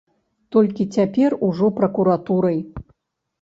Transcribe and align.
Толькі 0.53 0.87
цяпер 0.95 1.35
ужо 1.49 1.69
пракуратурай. 1.81 2.59